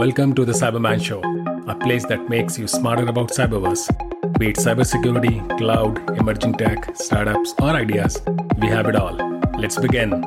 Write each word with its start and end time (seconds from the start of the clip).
Welcome 0.00 0.34
to 0.36 0.46
the 0.46 0.52
Cyberman 0.52 0.98
Show, 1.04 1.20
a 1.70 1.74
place 1.74 2.06
that 2.06 2.30
makes 2.30 2.58
you 2.58 2.66
smarter 2.66 3.06
about 3.06 3.28
cyberverse. 3.28 3.82
Be 4.38 4.48
it 4.48 4.56
cybersecurity, 4.56 5.58
cloud, 5.58 5.98
emerging 6.18 6.54
tech, 6.54 6.96
startups, 6.96 7.52
or 7.60 7.68
ideas, 7.68 8.22
we 8.62 8.68
have 8.68 8.88
it 8.88 8.96
all. 8.96 9.12
Let's 9.58 9.78
begin. 9.78 10.24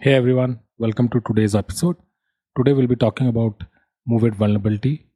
Hey 0.00 0.12
everyone, 0.12 0.60
welcome 0.76 1.08
to 1.08 1.20
today's 1.20 1.54
episode. 1.54 1.96
Today 2.58 2.74
we'll 2.74 2.86
be 2.86 2.94
talking 2.94 3.28
about 3.28 3.64
MOVEit 4.06 4.34
vulnerability. 4.34 5.06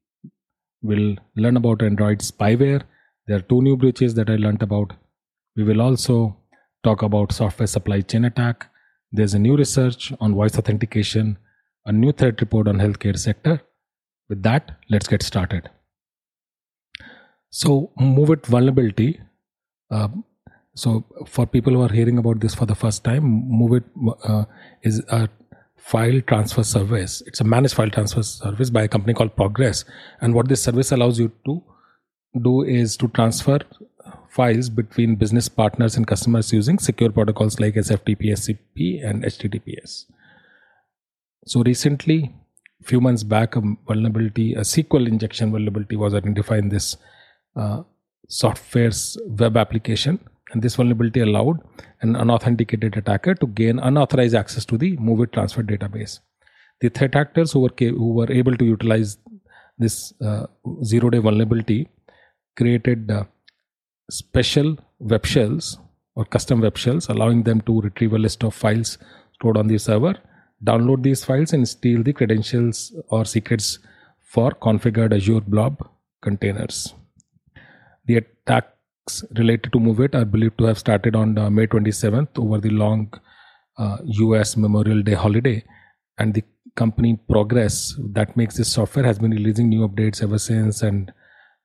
We'll 0.80 1.16
learn 1.36 1.58
about 1.58 1.82
Android 1.82 2.20
spyware. 2.20 2.84
There 3.26 3.36
are 3.36 3.42
two 3.42 3.60
new 3.60 3.76
breaches 3.76 4.14
that 4.14 4.30
I 4.30 4.36
learned 4.36 4.62
about. 4.62 4.94
We 5.56 5.64
will 5.64 5.82
also 5.82 6.38
talk 6.82 7.02
about 7.02 7.32
software 7.32 7.66
supply 7.66 8.00
chain 8.00 8.24
attack. 8.24 8.70
There's 9.12 9.34
a 9.34 9.38
new 9.38 9.58
research 9.58 10.10
on 10.20 10.34
voice 10.34 10.56
authentication 10.56 11.36
a 11.86 11.92
new 11.92 12.12
threat 12.12 12.40
report 12.40 12.68
on 12.68 12.78
healthcare 12.78 13.18
sector. 13.18 13.60
With 14.28 14.42
that, 14.42 14.72
let's 14.88 15.06
get 15.06 15.22
started. 15.22 15.70
So, 17.50 17.92
MOVEit 18.00 18.46
vulnerability. 18.46 19.20
Uh, 19.90 20.08
so, 20.74 21.04
for 21.26 21.46
people 21.46 21.72
who 21.72 21.82
are 21.82 21.92
hearing 21.92 22.18
about 22.18 22.40
this 22.40 22.54
for 22.54 22.66
the 22.66 22.74
first 22.74 23.04
time, 23.04 23.22
MOVEit 23.50 23.84
uh, 24.24 24.44
is 24.82 25.02
a 25.08 25.28
file 25.76 26.20
transfer 26.22 26.64
service. 26.64 27.22
It's 27.26 27.40
a 27.40 27.44
managed 27.44 27.74
file 27.74 27.90
transfer 27.90 28.22
service 28.22 28.70
by 28.70 28.82
a 28.82 28.88
company 28.88 29.12
called 29.12 29.36
Progress. 29.36 29.84
And 30.20 30.34
what 30.34 30.48
this 30.48 30.62
service 30.62 30.90
allows 30.90 31.18
you 31.18 31.30
to 31.44 31.62
do 32.42 32.62
is 32.62 32.96
to 32.96 33.08
transfer 33.08 33.60
files 34.30 34.68
between 34.68 35.14
business 35.14 35.48
partners 35.48 35.96
and 35.96 36.06
customers 36.06 36.52
using 36.52 36.78
secure 36.78 37.10
protocols 37.10 37.60
like 37.60 37.74
SFTP, 37.74 38.32
SCP, 38.32 39.06
and 39.08 39.22
HTTPS. 39.22 40.06
So 41.46 41.62
recently, 41.62 42.34
a 42.80 42.84
few 42.84 43.00
months 43.00 43.22
back, 43.22 43.56
a 43.56 43.62
vulnerability, 43.86 44.54
a 44.54 44.60
SQL 44.60 45.06
injection 45.06 45.50
vulnerability 45.50 45.96
was 45.96 46.14
identified 46.14 46.60
in 46.60 46.68
this 46.70 46.96
uh, 47.54 47.82
software's 48.28 49.18
web 49.26 49.56
application. 49.56 50.18
And 50.52 50.62
this 50.62 50.76
vulnerability 50.76 51.20
allowed 51.20 51.60
an 52.00 52.16
unauthenticated 52.16 52.96
attacker 52.96 53.34
to 53.34 53.46
gain 53.48 53.78
unauthorized 53.78 54.34
access 54.34 54.64
to 54.66 54.78
the 54.78 54.96
MOVEit 54.96 55.32
transfer 55.32 55.62
database. 55.62 56.20
The 56.80 56.88
threat 56.88 57.14
actors 57.14 57.52
who 57.52 57.60
were, 57.60 57.74
who 57.78 58.12
were 58.12 58.30
able 58.30 58.56
to 58.56 58.64
utilize 58.64 59.18
this 59.78 60.14
uh, 60.22 60.46
zero 60.82 61.10
day 61.10 61.18
vulnerability 61.18 61.88
created 62.56 63.10
uh, 63.10 63.24
special 64.10 64.78
web 64.98 65.26
shells 65.26 65.78
or 66.14 66.24
custom 66.24 66.60
web 66.60 66.78
shells, 66.78 67.08
allowing 67.08 67.42
them 67.42 67.60
to 67.62 67.80
retrieve 67.80 68.12
a 68.12 68.18
list 68.18 68.44
of 68.44 68.54
files 68.54 68.96
stored 69.34 69.56
on 69.56 69.66
the 69.66 69.76
server 69.76 70.14
download 70.62 71.02
these 71.02 71.24
files 71.24 71.52
and 71.52 71.68
steal 71.68 72.02
the 72.02 72.12
credentials 72.12 72.92
or 73.08 73.24
secrets 73.24 73.78
for 74.22 74.50
configured 74.52 75.14
Azure 75.14 75.40
Blob 75.40 75.88
containers. 76.22 76.94
The 78.06 78.16
attacks 78.16 79.24
related 79.36 79.72
to 79.72 79.78
MOVEit 79.78 80.14
are 80.14 80.24
believed 80.24 80.58
to 80.58 80.64
have 80.64 80.78
started 80.78 81.14
on 81.16 81.38
uh, 81.38 81.50
May 81.50 81.66
27th 81.66 82.38
over 82.38 82.58
the 82.58 82.70
long 82.70 83.12
uh, 83.78 83.98
US 84.04 84.56
Memorial 84.56 85.02
Day 85.02 85.14
holiday, 85.14 85.64
and 86.18 86.34
the 86.34 86.44
company 86.76 87.18
Progress 87.28 87.94
that 88.12 88.36
makes 88.36 88.56
this 88.56 88.72
software 88.72 89.04
has 89.04 89.18
been 89.18 89.30
releasing 89.30 89.68
new 89.68 89.86
updates 89.86 90.22
ever 90.22 90.38
since, 90.38 90.82
and 90.82 91.12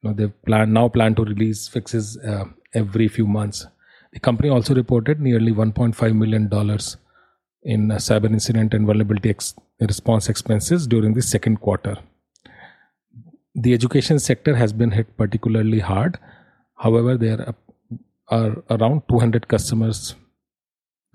you 0.02 0.10
know, 0.10 0.16
they 0.16 0.28
plan 0.46 0.74
now 0.74 0.88
plan 0.88 1.16
to 1.16 1.24
release 1.24 1.68
fixes 1.68 2.18
uh, 2.18 2.46
every 2.74 3.08
few 3.08 3.28
months. 3.28 3.66
The 4.14 4.20
company 4.20 4.50
also 4.50 4.74
reported 4.74 5.20
nearly 5.20 5.52
1.5 5.52 6.16
million 6.16 6.48
dollars 6.48 6.98
in 7.76 7.90
cyber 8.04 8.32
incident 8.38 8.74
and 8.74 8.86
vulnerability 8.86 9.30
ex- 9.30 9.56
response 9.80 10.30
expenses 10.30 10.88
during 10.88 11.14
the 11.14 11.22
second 11.22 11.58
quarter. 11.62 11.98
The 13.56 13.74
education 13.74 14.20
sector 14.20 14.56
has 14.56 14.74
been 14.74 14.92
hit 14.92 15.16
particularly 15.18 15.80
hard. 15.80 16.18
However, 16.78 17.18
there 17.18 17.54
are 18.30 18.64
around 18.70 19.04
200 19.10 19.48
customers 19.48 20.16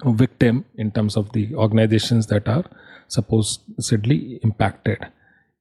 victim 0.05 0.65
in 0.77 0.91
terms 0.91 1.17
of 1.17 1.33
the 1.33 1.55
organizations 1.55 2.27
that 2.29 2.49
are 2.49 2.65
supposedly 3.09 4.39
impacted. 4.43 4.99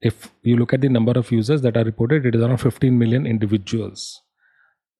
If 0.02 0.30
you 0.42 0.58
look 0.58 0.74
at 0.74 0.81
the 0.81 0.90
number 0.90 1.14
of 1.14 1.31
users 1.31 1.62
that 1.62 1.78
are 1.78 1.84
reported, 1.84 2.25
it 2.25 2.36
is 2.36 2.42
around 2.42 2.58
15 2.58 2.98
million 2.98 3.25
individuals. 3.25 4.22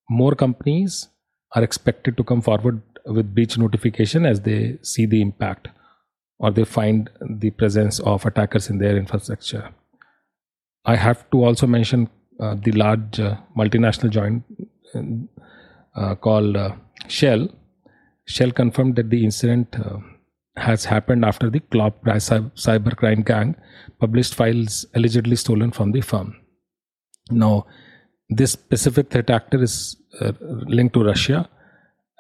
More 0.10 0.34
companies 0.34 1.10
are 1.56 1.64
expected 1.64 2.18
to 2.18 2.24
come 2.24 2.42
forward 2.42 2.81
with 3.06 3.34
breach 3.36 3.58
notification 3.58 4.25
as 4.25 4.42
they 4.42 4.78
see 4.81 5.06
the 5.06 5.22
impact 5.22 5.68
or 6.40 6.52
they 6.52 6.64
find 6.64 7.10
the 7.22 7.52
presence 7.52 8.00
of 8.00 8.26
attackers 8.26 8.70
in 8.70 8.78
their 8.78 8.98
infrastructure. 8.98 9.74
I 10.86 10.96
have 10.96 11.30
to 11.32 11.44
also 11.44 11.68
mention 11.68 12.10
uh, 12.40 12.56
the 12.56 12.72
large 12.72 13.20
uh, 13.20 13.38
multinational 13.58 14.10
joint 14.10 14.44
uh, 15.96 16.16
called 16.16 16.58
uh, 16.58 16.76
Shell. 17.08 17.48
Shell 18.26 18.52
confirmed 18.52 18.96
that 18.96 19.10
the 19.10 19.24
incident 19.24 19.76
uh, 19.76 19.98
has 20.56 20.86
happened 20.86 21.26
after 21.26 21.50
the 21.50 21.60
Clop 21.60 22.04
cybercrime 22.04 23.26
gang 23.26 23.56
published 24.00 24.36
files 24.36 24.86
allegedly 24.94 25.36
stolen 25.36 25.72
from 25.72 25.92
the 25.92 26.02
firm. 26.02 26.36
Now, 27.32 27.66
this 28.30 28.52
specific 28.52 29.10
threat 29.10 29.30
actor 29.30 29.62
is 29.62 29.96
uh, 30.20 30.34
linked 30.42 30.94
to 30.94 31.04
Russia 31.04 31.50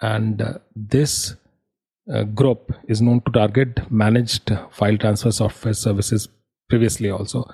and 0.01 0.41
uh, 0.41 0.53
this 0.75 1.35
uh, 2.11 2.23
group 2.23 2.73
is 2.87 3.01
known 3.01 3.21
to 3.21 3.31
target 3.31 3.79
managed 3.91 4.51
file 4.71 4.97
transfer 4.97 5.31
software 5.31 5.73
services 5.73 6.27
previously 6.69 7.09
also. 7.09 7.49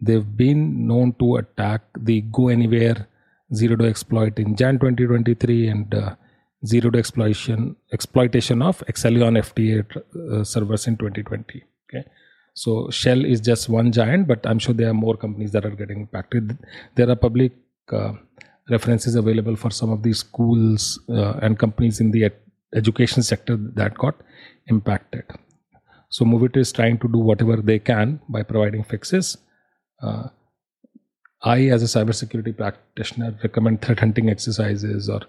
They've 0.00 0.36
been 0.36 0.86
known 0.86 1.14
to 1.20 1.36
attack 1.36 1.82
the 1.98 2.22
GoAnywhere 2.22 3.06
zero 3.54 3.76
day 3.76 3.88
exploit 3.88 4.38
in 4.38 4.56
jan 4.56 4.78
2023 4.78 5.68
and 5.68 5.94
uh, 5.94 6.14
zero 6.66 6.90
day 6.90 6.98
exploitation 6.98 7.76
exploitation 7.92 8.60
of 8.60 8.82
Accellion 8.88 9.38
FTA 9.38 9.84
uh, 9.96 10.44
servers 10.44 10.86
in 10.86 10.96
2020 10.96 11.62
okay? 11.88 12.04
So 12.54 12.90
shell 12.90 13.24
is 13.24 13.40
just 13.40 13.68
one 13.68 13.92
giant 13.92 14.26
but 14.26 14.46
i'm 14.46 14.58
sure 14.58 14.74
there 14.74 14.90
are 14.90 14.94
more 14.94 15.16
companies 15.16 15.52
that 15.52 15.64
are 15.64 15.70
getting 15.70 16.00
impacted. 16.00 16.58
There 16.96 17.08
are 17.08 17.16
public 17.16 17.52
uh, 17.92 18.12
references 18.68 19.14
available 19.14 19.54
for 19.54 19.70
some 19.70 19.90
of 19.90 20.02
these 20.02 20.18
schools 20.18 20.98
uh, 21.08 21.34
and 21.34 21.58
companies 21.58 22.00
in 22.00 22.10
the 22.10 22.24
education 22.76 23.22
sector 23.22 23.56
that 23.56 23.96
got 23.96 24.14
impacted. 24.68 25.24
So 26.08 26.24
MOVEit 26.24 26.56
is 26.56 26.72
trying 26.72 26.98
to 26.98 27.08
do 27.08 27.18
whatever 27.18 27.56
they 27.56 27.78
can 27.78 28.20
by 28.28 28.42
providing 28.42 28.84
fixes. 28.84 29.36
Uh, 30.02 30.28
I, 31.42 31.66
as 31.66 31.82
a 31.82 31.86
cybersecurity 31.98 32.56
practitioner, 32.56 33.36
recommend 33.42 33.82
threat 33.82 34.00
hunting 34.00 34.30
exercises 34.30 35.08
or 35.08 35.20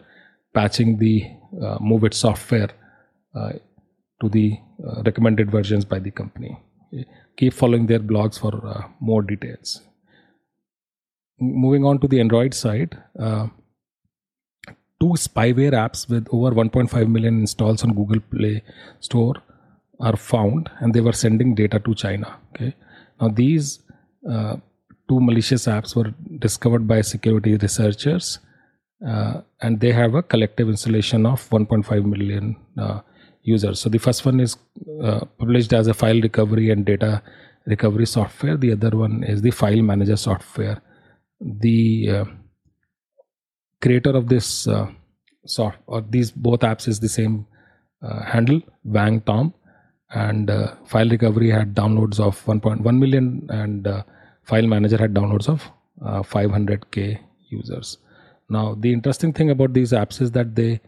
patching 0.53 0.97
the 0.97 1.23
uh, 1.61 1.77
MOVEit 1.79 2.13
software 2.13 2.69
uh, 3.35 3.53
to 4.21 4.29
the 4.29 4.57
uh, 4.87 5.01
recommended 5.03 5.51
versions 5.51 5.85
by 5.85 5.99
the 5.99 6.11
company. 6.11 6.57
Keep 7.37 7.53
following 7.53 7.87
their 7.87 7.99
blogs 7.99 8.39
for 8.39 8.65
uh, 8.65 8.87
more 8.99 9.21
details 9.21 9.81
moving 11.39 11.85
on 11.85 11.99
to 11.99 12.07
the 12.07 12.19
Android 12.19 12.53
side, 12.53 12.97
uh, 13.19 13.47
two 14.99 15.13
spyware 15.25 15.73
apps 15.73 16.09
with 16.09 16.27
over 16.31 16.51
1.5 16.51 17.07
million 17.09 17.39
installs 17.39 17.83
on 17.83 17.93
Google 17.93 18.19
Play 18.19 18.63
Store 18.99 19.35
are 19.99 20.15
found, 20.15 20.69
and 20.79 20.93
they 20.93 21.01
were 21.01 21.13
sending 21.13 21.55
data 21.55 21.79
to 21.79 21.95
China. 21.95 22.37
Okay, 22.49 22.75
now 23.19 23.29
these 23.29 23.79
uh, 24.29 24.57
two 25.07 25.19
malicious 25.19 25.65
apps 25.65 25.95
were 25.95 26.13
discovered 26.39 26.87
by 26.87 27.01
security 27.01 27.57
researchers, 27.57 28.39
uh, 29.07 29.41
and 29.61 29.79
they 29.79 29.91
have 29.91 30.15
a 30.15 30.23
collective 30.23 30.69
installation 30.69 31.25
of 31.25 31.47
1.5 31.49 32.05
million 32.05 32.55
uh, 32.79 33.01
users. 33.43 33.79
So 33.79 33.89
the 33.89 33.97
first 33.97 34.25
one 34.25 34.39
is 34.39 34.57
uh, 35.03 35.21
published 35.39 35.73
as 35.73 35.87
a 35.87 35.93
file 35.93 36.21
recovery 36.21 36.69
and 36.69 36.85
data 36.85 37.21
recovery 37.65 38.05
software. 38.05 38.57
The 38.57 38.73
other 38.73 38.91
one 38.91 39.23
is 39.23 39.41
the 39.41 39.51
file 39.51 39.81
manager 39.81 40.17
software 40.17 40.81
the 41.39 42.09
uh, 42.09 42.25
creator 43.81 44.11
of 44.11 44.27
this 44.27 44.67
uh, 44.67 44.87
soft 45.45 45.77
or 45.87 46.01
these 46.01 46.31
both 46.31 46.61
apps 46.61 46.87
is 46.87 46.99
the 46.99 47.09
same 47.09 47.45
uh, 48.01 48.23
handle 48.23 48.61
Wang 48.83 49.21
Tom 49.21 49.53
and 50.11 50.49
uh, 50.49 50.75
file 50.85 51.09
recovery 51.09 51.49
had 51.49 51.73
downloads 51.75 52.19
of 52.19 52.43
1.1 52.45 52.97
million 52.97 53.45
and 53.49 53.87
uh, 53.87 54.03
file 54.43 54.67
manager 54.67 54.97
had 54.97 55.13
downloads 55.13 55.49
of 55.49 55.69
500k 56.01 57.15
uh, 57.15 57.19
users. 57.49 57.97
Now 58.49 58.75
the 58.79 58.93
interesting 58.93 59.33
thing 59.33 59.49
about 59.49 59.73
these 59.73 59.91
apps 59.91 60.21
is 60.21 60.31
that 60.31 60.55
they 60.55 60.79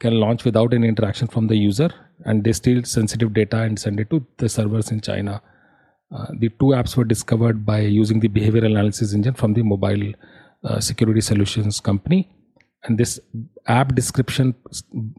can 0.00 0.20
launch 0.20 0.44
without 0.44 0.74
any 0.74 0.88
interaction 0.88 1.26
from 1.26 1.46
the 1.46 1.56
user 1.56 1.90
and 2.24 2.44
they 2.44 2.52
steal 2.52 2.84
sensitive 2.84 3.32
data 3.32 3.58
and 3.58 3.78
send 3.78 4.00
it 4.00 4.10
to 4.10 4.24
the 4.36 4.48
servers 4.48 4.90
in 4.90 5.00
china. 5.00 5.40
Uh, 6.14 6.26
the 6.38 6.48
two 6.48 6.72
apps 6.80 6.96
were 6.96 7.04
discovered 7.04 7.64
by 7.66 7.80
using 7.80 8.20
the 8.20 8.28
behavioral 8.28 8.66
analysis 8.66 9.12
engine 9.12 9.34
from 9.34 9.54
the 9.54 9.62
mobile 9.62 10.12
uh, 10.64 10.80
security 10.80 11.20
solutions 11.20 11.80
company. 11.80 12.28
And 12.84 12.96
this 12.98 13.18
app 13.66 13.94
description, 13.94 14.54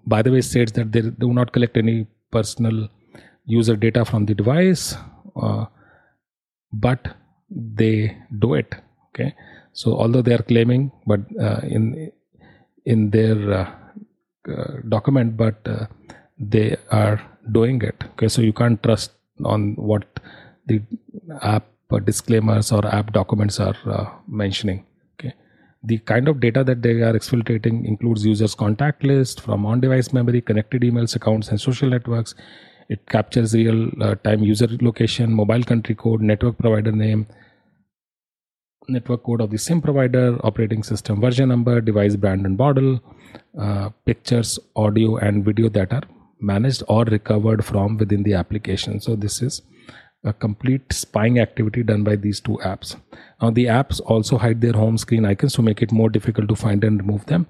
by 0.06 0.22
the 0.22 0.32
way, 0.32 0.42
states 0.42 0.72
that 0.74 0.92
they 0.92 1.02
do 1.02 1.34
not 1.34 1.52
collect 1.52 1.78
any 1.78 2.08
personal 2.32 2.88
user 3.46 3.76
data 3.76 4.06
from 4.06 4.26
the 4.26 4.34
device, 4.34 4.96
uh, 5.42 5.66
but 6.72 7.16
they 7.50 8.18
do 8.40 8.54
it. 8.54 8.76
Okay, 9.10 9.36
so 9.74 9.98
although 9.98 10.22
they 10.22 10.34
are 10.34 10.44
claiming, 10.44 10.92
but 11.06 11.20
uh, 11.42 11.62
in 11.64 12.12
in 12.86 13.10
their 13.10 13.54
uh, 13.54 13.72
uh, 14.50 14.74
document, 14.88 15.36
but 15.36 15.68
they 16.38 16.78
are 16.92 17.22
doing 17.52 17.82
it. 17.82 18.04
Okay, 18.12 18.30
so 18.30 18.42
you 18.42 18.54
can't 18.54 18.82
trust 18.82 19.12
on 19.44 19.76
what 19.76 20.20
the 20.68 20.82
app 21.42 21.66
disclaimers 22.06 22.72
or 22.72 22.86
app 22.86 23.12
documents 23.12 23.60
are 23.60 23.76
uh, 23.86 24.06
mentioning. 24.28 24.86
The 25.84 26.00
kind 26.00 26.28
of 26.28 26.40
data 26.42 26.64
that 26.66 26.82
they 26.82 27.02
are 27.02 27.14
exfiltrating 27.14 27.88
includes 27.88 28.26
users' 28.26 28.54
contact 28.54 29.04
list 29.04 29.40
from 29.42 29.66
on-device 29.66 30.12
memory, 30.12 30.42
connected 30.42 30.82
emails, 30.82 31.16
accounts, 31.16 31.50
and 31.50 31.60
social 31.60 31.90
networks. 31.90 32.36
It 32.90 33.06
captures 33.08 33.54
real-time 33.54 34.44
user 34.44 34.68
location, 34.82 35.32
mobile 35.34 35.64
country 35.64 35.96
code, 35.96 36.22
network 36.22 36.58
provider 36.58 36.92
name, 36.92 37.28
network 38.90 39.24
code 39.24 39.40
of 39.40 39.52
the 39.52 39.58
SIM 39.58 39.82
provider, 39.82 40.38
operating 40.44 40.84
system 40.84 41.22
version 41.22 41.50
number, 41.50 41.80
device 41.80 42.16
brand 42.16 42.46
and 42.46 42.58
model, 42.58 43.00
uh, 43.58 43.90
pictures, 44.06 44.60
audio, 44.76 45.18
and 45.18 45.46
video 45.46 45.70
that 45.70 45.94
are 45.94 46.04
managed 46.42 46.84
or 46.88 47.06
recovered 47.06 47.64
from 47.64 47.98
within 47.98 48.24
the 48.24 48.34
application. 48.34 49.00
So 49.00 49.16
this 49.16 49.42
is 49.42 49.62
a 50.24 50.34
complete 50.34 50.92
spying 50.92 51.40
activity 51.40 51.84
done 51.84 52.04
by 52.04 52.16
these 52.16 52.40
two 52.40 52.60
apps. 52.64 52.96
Now 53.42 53.52
the 53.52 53.66
apps 53.66 54.02
also 54.06 54.38
hide 54.38 54.62
their 54.62 54.74
home 54.74 54.98
screen 54.98 55.26
icons 55.26 55.54
to 55.54 55.62
make 55.62 55.82
it 55.82 55.92
more 55.92 56.10
difficult 56.10 56.50
to 56.50 56.56
find 56.56 56.84
and 56.84 57.00
remove 57.00 57.26
them. 57.26 57.48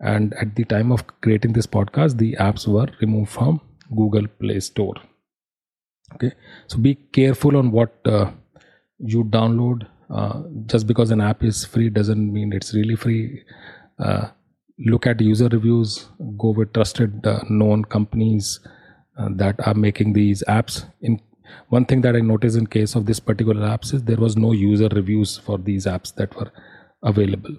And 0.00 0.34
at 0.34 0.54
the 0.54 0.64
time 0.64 0.92
of 0.92 1.06
creating 1.20 1.52
this 1.52 1.66
podcast, 1.66 2.18
the 2.18 2.36
apps 2.38 2.66
were 2.66 2.88
removed 3.00 3.30
from 3.30 3.60
Google 3.94 4.26
Play 4.40 4.60
Store. 4.60 4.94
Okay, 6.14 6.32
so 6.68 6.78
be 6.78 6.94
careful 6.94 7.56
on 7.56 7.70
what 7.70 7.94
uh, 8.06 8.30
you 8.98 9.24
download 9.24 9.86
uh, 10.10 10.42
just 10.66 10.86
because 10.86 11.10
an 11.10 11.20
app 11.20 11.42
is 11.42 11.64
free 11.64 11.90
doesn't 11.90 12.32
mean 12.32 12.52
it's 12.52 12.74
really 12.74 12.96
free. 12.96 13.42
Uh, 13.98 14.28
look 14.78 15.06
at 15.06 15.20
user 15.20 15.48
reviews, 15.48 16.08
go 16.38 16.50
with 16.50 16.72
trusted, 16.72 17.26
uh, 17.26 17.40
known 17.48 17.84
companies 17.84 18.60
uh, 19.18 19.28
that 19.32 19.56
are 19.66 19.74
making 19.74 20.12
these 20.12 20.44
apps. 20.48 20.88
In 21.00 21.20
one 21.68 21.84
thing 21.84 22.00
that 22.02 22.16
I 22.16 22.20
noticed 22.20 22.56
in 22.56 22.66
case 22.66 22.94
of 22.94 23.06
this 23.06 23.20
particular 23.20 23.66
apps 23.66 23.94
is 23.94 24.02
there 24.02 24.16
was 24.16 24.36
no 24.36 24.52
user 24.52 24.88
reviews 24.88 25.36
for 25.38 25.58
these 25.58 25.86
apps 25.86 26.14
that 26.16 26.34
were 26.36 26.50
available. 27.02 27.56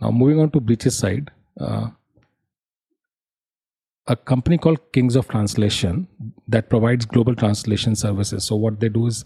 Now 0.00 0.10
moving 0.10 0.40
on 0.40 0.50
to 0.52 0.60
breaches 0.60 0.96
side. 0.96 1.30
Uh, 1.60 1.88
a 4.06 4.16
company 4.16 4.56
called 4.56 4.80
Kings 4.92 5.16
of 5.16 5.28
Translation 5.28 6.08
that 6.46 6.70
provides 6.70 7.04
global 7.04 7.34
translation 7.34 7.94
services. 7.94 8.44
So 8.44 8.56
what 8.56 8.80
they 8.80 8.88
do 8.88 9.06
is 9.06 9.24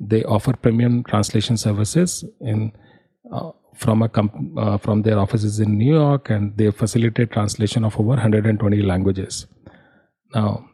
they 0.00 0.24
offer 0.24 0.54
premium 0.54 1.04
translation 1.04 1.56
services 1.56 2.24
in 2.40 2.72
uh, 3.30 3.52
from 3.74 4.02
a 4.02 4.08
comp- 4.08 4.58
uh, 4.58 4.78
from 4.78 5.02
their 5.02 5.18
offices 5.18 5.60
in 5.60 5.78
New 5.78 5.94
York, 5.94 6.30
and 6.30 6.56
they 6.56 6.70
facilitate 6.70 7.30
translation 7.30 7.84
of 7.84 7.98
over 7.98 8.08
120 8.08 8.82
languages. 8.82 9.46
Now, 10.34 10.68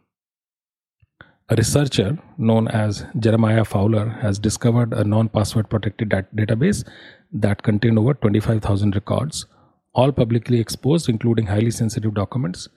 a 1.51 1.57
researcher 1.57 2.19
known 2.37 2.69
as 2.69 3.05
Jeremiah 3.19 3.65
Fowler 3.65 4.09
has 4.21 4.39
discovered 4.39 4.93
a 4.93 5.03
non-password 5.03 5.71
protected 5.71 6.11
dat- 6.11 6.35
database 6.37 6.87
that 7.33 7.63
contained 7.63 7.99
over 7.99 8.15
25,000 8.15 8.95
records, 8.95 9.47
all 9.95 10.13
publicly 10.13 10.61
exposed, 10.61 11.09
including 11.09 11.47
highly 11.47 11.71
sensitive 11.71 12.15
documents. 12.15 12.69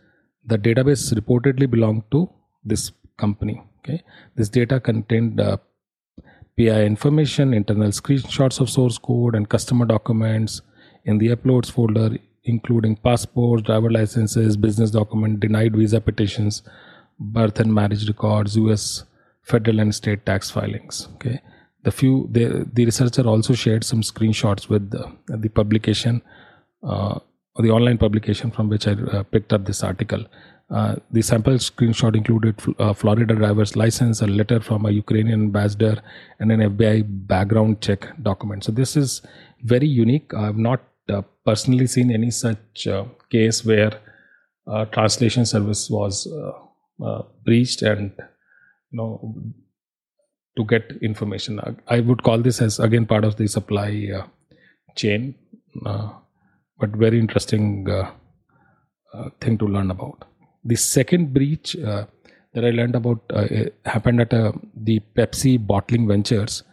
The 0.46 0.58
database 0.58 1.14
reportedly 1.14 1.70
belonged 1.70 2.04
to 2.12 2.30
this 2.64 2.92
company. 3.18 3.62
Okay, 3.80 4.04
this 4.36 4.48
data 4.48 4.80
contained 4.80 5.42
uh, 5.42 5.58
PI 6.58 6.84
information, 6.84 7.54
internal 7.54 7.90
screenshots 7.90 8.62
of 8.62 8.70
source 8.70 8.98
code, 8.98 9.36
and 9.36 9.50
customer 9.50 9.86
documents 9.86 10.62
in 11.06 11.18
the 11.18 11.30
uploads 11.30 11.72
folder, 11.72 12.18
including 12.44 12.96
passports, 12.96 13.64
driver 13.64 13.92
licenses, 13.92 14.56
business 14.56 14.92
documents, 14.92 15.40
denied 15.40 15.76
visa 15.76 16.00
petitions, 16.00 16.62
birth 17.22 17.60
and 17.60 17.74
marriage 17.74 18.08
records, 18.08 18.58
US 18.58 19.04
federal 19.44 19.80
and 19.80 19.94
state 19.94 20.26
tax 20.26 20.52
filings. 20.52 21.08
Okay. 21.16 21.40
The 21.84 21.92
few 21.92 22.28
the, 22.32 22.68
the 22.72 22.86
researcher 22.86 23.28
also 23.28 23.54
shared 23.54 23.84
some 23.84 24.02
screenshots 24.02 24.70
with 24.70 24.92
the, 24.92 25.12
the 25.28 25.50
publication, 25.50 26.22
uh, 26.84 27.20
the 27.58 27.72
online 27.72 27.98
publication 27.98 28.52
from 28.52 28.70
which 28.70 28.88
I 28.88 28.94
uh, 28.94 29.24
picked 29.24 29.54
up 29.54 29.66
this 29.66 29.84
article. 29.84 30.26
Uh, 30.70 30.96
the 31.12 31.22
sample 31.22 31.56
screenshot 31.56 32.16
included 32.16 32.56
uh, 32.80 32.94
Florida 32.94 33.36
driver's 33.36 33.76
license, 33.76 34.22
a 34.22 34.28
letter 34.28 34.62
from 34.62 34.86
a 34.86 34.92
Ukrainian 34.92 35.42
ambassador, 35.42 36.02
and 36.40 36.52
an 36.52 36.62
FBI 36.62 37.28
background 37.28 37.82
check 37.82 38.08
document. 38.22 38.64
So 38.64 38.72
this 38.72 38.96
is 38.96 39.22
very 39.64 39.88
unique. 39.88 40.34
I've 40.34 40.58
not 40.58 40.82
uh, 41.10 41.24
personally 41.46 41.88
seen 41.88 42.12
any 42.12 42.32
such 42.32 42.88
uh, 42.88 43.06
case 43.30 43.66
where 43.66 43.92
translation 44.94 45.46
service 45.46 45.90
was 45.90 46.26
uh, 47.04 47.24
breached, 47.46 47.82
and 47.82 48.12
you 48.92 48.98
know 48.98 49.36
to 50.58 50.66
get 50.66 50.92
information. 51.02 51.60
I, 51.88 52.00
would 52.02 52.24
call 52.24 52.40
this 52.40 52.62
as 52.62 52.80
again 52.80 53.06
part 53.06 53.24
of 53.24 53.38
the 53.38 53.48
supply 53.48 54.24
chain, 54.96 55.36
but 55.84 56.90
very 56.90 57.20
interesting 57.20 57.88
thing 59.40 59.58
to 59.58 59.66
learn 59.66 59.92
about. 59.92 60.26
The 60.64 60.76
second 60.76 61.34
breach 61.34 61.76
uh, 61.76 62.06
that 62.54 62.66
I 62.66 62.72
learned 62.72 62.96
about 62.96 63.22
uh, 63.34 63.48
happened 63.86 64.22
at 64.22 64.34
uh, 64.34 64.52
the 64.76 65.00
Pepsi 65.18 65.66
Bottling 65.66 66.08
Ventures. 66.08 66.64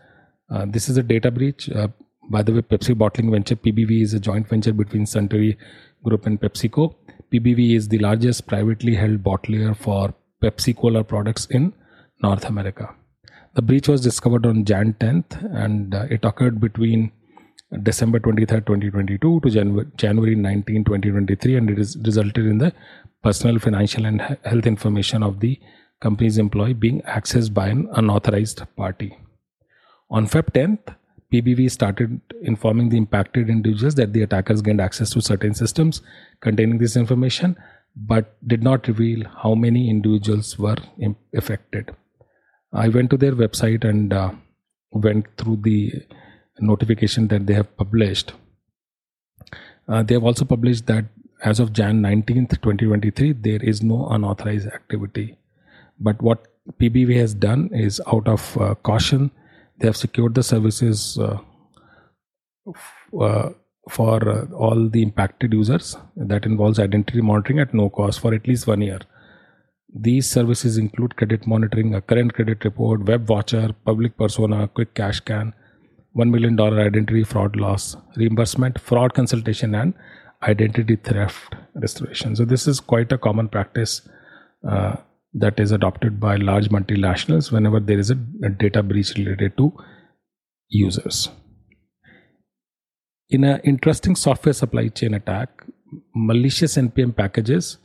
Uh, 0.51 0.67
this 0.67 0.89
is 0.89 0.97
a 0.97 1.03
data 1.03 1.31
breach. 1.31 1.71
Uh, 1.71 1.89
by 2.31 2.43
the 2.43 2.53
way, 2.53 2.61
Pepsi 2.61 2.97
Bottling 2.97 3.31
Venture 3.31 3.57
(PBV) 3.57 4.03
is 4.03 4.15
a 4.15 4.21
joint 4.21 4.49
venture 4.49 4.73
between 4.73 5.05
Suntory 5.05 5.57
Group 6.05 6.27
and 6.27 6.41
PepsiCo. 6.41 6.95
PBV 7.33 7.77
is 7.77 7.89
the 7.89 7.99
largest 7.99 8.47
privately 8.47 8.95
held 8.95 9.23
bottler 9.23 9.77
for 9.77 10.15
Pepsi 10.43 10.75
Cola 10.75 11.05
products 11.05 11.47
in 11.47 11.75
North 12.23 12.47
America. 12.47 12.95
The 13.55 13.63
breach 13.63 13.89
was 13.89 14.01
discovered 14.01 14.47
on 14.47 14.65
Jan 14.65 14.95
10th, 14.95 15.37
and 15.55 15.95
uh, 15.95 16.07
it 16.11 16.25
occurred 16.25 16.61
between 16.61 17.13
December 17.83 18.19
23rd, 18.19 18.65
2022 18.67 19.41
to 19.41 19.51
January, 19.51 19.87
January 19.97 20.35
19, 20.35 20.85
2023, 20.85 21.57
and 21.57 21.71
it 21.71 21.79
is 21.79 21.99
resulted 21.99 22.47
in 22.47 22.59
the 22.59 22.73
personal, 23.23 23.59
financial, 23.59 24.07
and 24.07 24.21
health 24.21 24.67
information 24.67 25.23
of 25.23 25.41
the 25.41 25.61
company's 26.01 26.39
employee 26.39 26.73
being 26.73 27.03
accessed 27.03 27.53
by 27.53 27.69
an 27.69 27.89
unauthorized 27.93 28.63
party. 28.77 29.19
On 30.11 30.27
Feb 30.27 30.53
10th, 30.53 30.95
PBV 31.33 31.71
started 31.71 32.21
informing 32.43 32.89
the 32.89 32.97
impacted 32.97 33.51
individuals 33.51 33.95
that 33.97 34.13
the 34.13 34.23
attackers 34.23 34.63
gained 34.63 34.81
access 34.81 35.11
to 35.11 35.21
certain 35.21 35.55
systems 35.55 36.01
containing 36.41 36.79
this 36.79 36.97
information, 36.97 37.57
but 37.95 38.37
did 38.47 38.63
not 38.63 38.89
reveal 38.89 39.29
how 39.43 39.55
many 39.55 39.91
individuals 39.91 40.59
were 40.59 40.77
affected. 41.35 41.95
I 42.73 42.89
went 42.89 43.11
to 43.11 43.17
their 43.17 43.33
website 43.33 43.85
and 43.85 44.13
uh, 44.13 44.33
went 44.91 45.27
through 45.37 45.59
the 45.63 45.93
notification 46.61 47.29
that 47.29 47.47
they 47.47 47.55
have 47.55 47.77
published. 47.77 48.33
Uh, 49.87 50.03
they 50.03 50.15
have 50.15 50.25
also 50.25 50.45
published 50.45 50.87
that 50.87 51.07
as 51.43 51.61
of 51.61 51.73
Jan 51.73 52.03
19th, 52.03 52.61
2023, 52.63 53.33
there 53.33 53.63
is 53.63 53.83
no 53.83 54.09
unauthorized 54.09 54.67
activity. 54.67 55.39
But 56.01 56.21
what 56.21 56.47
PBV 56.81 57.17
has 57.17 57.35
done 57.35 57.71
is 57.73 58.01
out 58.07 58.27
of 58.29 58.57
uh, 58.59 58.75
caution, 58.77 59.31
they 59.79 59.87
have 59.87 59.97
secured 59.97 60.35
the 60.35 60.43
services 60.43 61.19
uh, 61.19 61.39
uh, 63.21 63.51
for 63.89 64.29
uh, 64.29 64.47
all 64.55 64.89
the 64.89 65.03
impacted 65.03 65.53
users. 65.53 65.97
That 66.17 66.45
involves 66.45 66.79
identity 66.79 67.21
monitoring 67.21 67.61
at 67.61 67.73
no 67.73 67.89
cost 67.89 68.21
for 68.21 68.35
at 68.35 68.47
least 68.47 68.67
one 68.67 68.83
year. 68.83 69.01
These 69.95 70.29
services 70.29 70.77
include 70.77 71.17
credit 71.17 71.47
monitoring, 71.47 71.95
a 71.95 72.03
current 72.03 72.35
credit 72.35 72.65
report, 72.65 73.07
web 73.07 73.29
watcher, 73.29 73.75
public 73.87 74.19
persona, 74.19 74.69
quick 74.69 74.95
cash 74.95 75.17
scan, 75.17 75.55
$1 76.17 76.31
million 76.31 76.61
identity 76.61 77.25
fraud 77.25 77.57
loss, 77.57 77.97
reimbursement, 78.17 78.79
fraud 78.79 79.15
consultation, 79.15 79.75
and 79.75 79.95
identity 80.43 80.97
theft 80.97 81.55
restoration. 81.75 82.37
So, 82.37 82.45
this 82.45 82.67
is 82.67 82.81
quite 82.81 83.11
a 83.13 83.19
common 83.19 83.49
practice 83.49 84.07
uh, 84.69 84.97
that 85.35 85.61
is 85.61 85.73
adopted 85.73 86.19
by 86.19 86.37
large 86.37 86.69
multinationals 86.69 87.53
whenever 87.53 87.81
there 87.81 87.99
is 87.99 88.11
a, 88.11 88.19
a 88.43 88.49
data 88.49 88.83
breach 88.83 89.15
related 89.17 89.57
to 89.57 89.73
users. 90.69 91.29
In 93.31 93.45
an 93.45 93.61
interesting 93.63 94.17
software 94.17 94.55
supply 94.55 94.89
chain 94.89 95.15
attack, 95.15 95.65
malicious 96.15 96.77
NPM 96.77 97.15
packages 97.15 97.77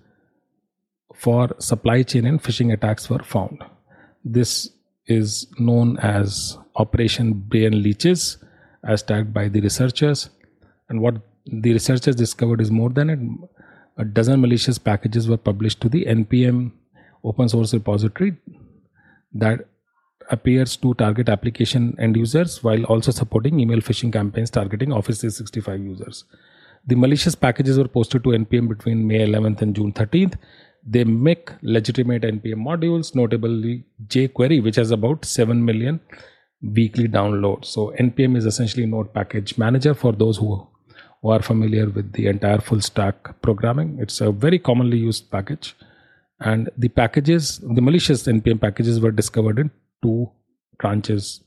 for 1.13 1.49
supply 1.59 2.03
chain 2.03 2.25
and 2.25 2.41
phishing 2.41 2.73
attacks 2.73 3.09
were 3.09 3.23
found. 3.23 3.61
This 4.23 4.69
is 5.07 5.47
known 5.59 5.97
as 5.99 6.57
Operation 6.77 7.33
Brain 7.33 7.83
Leeches, 7.83 8.37
as 8.87 9.03
tagged 9.03 9.33
by 9.33 9.49
the 9.49 9.61
researchers. 9.61 10.29
And 10.89 11.01
what 11.01 11.15
the 11.45 11.73
researchers 11.73 12.15
discovered 12.15 12.61
is 12.61 12.71
more 12.71 12.89
than 12.89 13.09
a, 13.97 14.01
a 14.01 14.05
dozen 14.05 14.41
malicious 14.41 14.77
packages 14.77 15.27
were 15.27 15.37
published 15.37 15.81
to 15.81 15.89
the 15.89 16.05
npm 16.05 16.71
open 17.23 17.49
source 17.49 17.73
repository 17.73 18.35
that 19.33 19.67
appears 20.29 20.75
to 20.77 20.93
target 20.95 21.29
application 21.29 21.95
end 21.99 22.15
users 22.15 22.63
while 22.63 22.83
also 22.85 23.11
supporting 23.11 23.59
email 23.59 23.79
phishing 23.79 24.11
campaigns 24.11 24.49
targeting 24.49 24.91
Office 24.91 25.19
365 25.19 25.81
users. 25.81 26.25
The 26.85 26.95
malicious 26.95 27.35
packages 27.35 27.77
were 27.77 27.87
posted 27.87 28.23
to 28.23 28.29
NPM 28.29 28.67
between 28.67 29.07
May 29.07 29.19
11th 29.25 29.61
and 29.61 29.75
June 29.75 29.93
13th. 29.93 30.35
They 30.85 31.05
make 31.05 31.51
legitimate 31.61 32.23
NPM 32.23 32.55
modules, 32.55 33.15
notably 33.15 33.85
jQuery, 34.07 34.61
which 34.61 34.75
has 34.75 34.91
about 34.91 35.23
7 35.23 35.63
million 35.63 36.01
weekly 36.61 37.07
downloads. 37.07 37.65
So 37.65 37.93
NPM 37.99 38.35
is 38.35 38.45
essentially 38.45 38.85
Node 38.85 39.13
Package 39.13 39.57
Manager 39.57 39.93
for 39.93 40.11
those 40.11 40.37
who, 40.37 40.67
who 41.21 41.29
are 41.29 41.41
familiar 41.41 41.89
with 41.89 42.11
the 42.13 42.27
entire 42.27 42.59
full 42.59 42.81
stack 42.81 43.41
programming. 43.41 43.97
It's 44.01 44.19
a 44.19 44.31
very 44.31 44.59
commonly 44.59 44.97
used 44.97 45.31
package. 45.31 45.75
And 46.43 46.69
the 46.77 46.89
packages, 46.89 47.59
the 47.59 47.81
malicious 47.81 48.23
NPM 48.23 48.59
packages 48.59 48.99
were 48.99 49.11
discovered 49.11 49.59
in 49.59 49.71
two 50.01 50.29
tranches. 50.81 51.41